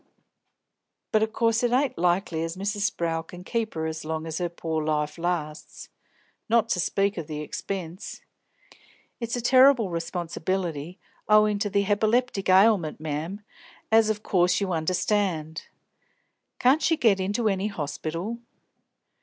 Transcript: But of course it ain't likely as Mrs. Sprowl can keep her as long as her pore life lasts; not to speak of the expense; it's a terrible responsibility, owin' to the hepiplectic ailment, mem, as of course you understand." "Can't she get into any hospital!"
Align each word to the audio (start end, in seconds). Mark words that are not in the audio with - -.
But 1.11 1.21
of 1.21 1.31
course 1.31 1.61
it 1.61 1.71
ain't 1.71 1.95
likely 1.95 2.41
as 2.41 2.57
Mrs. 2.57 2.89
Sprowl 2.89 3.21
can 3.21 3.43
keep 3.43 3.75
her 3.75 3.85
as 3.85 4.03
long 4.03 4.25
as 4.25 4.39
her 4.39 4.49
pore 4.49 4.83
life 4.83 5.19
lasts; 5.19 5.89
not 6.49 6.69
to 6.69 6.79
speak 6.79 7.19
of 7.19 7.27
the 7.27 7.41
expense; 7.41 8.21
it's 9.19 9.35
a 9.35 9.41
terrible 9.41 9.91
responsibility, 9.91 10.97
owin' 11.29 11.59
to 11.59 11.69
the 11.69 11.83
hepiplectic 11.85 12.49
ailment, 12.49 12.99
mem, 12.99 13.41
as 13.91 14.09
of 14.09 14.23
course 14.23 14.59
you 14.59 14.73
understand." 14.73 15.67
"Can't 16.57 16.81
she 16.81 16.97
get 16.97 17.19
into 17.19 17.47
any 17.47 17.67
hospital!" 17.67 18.39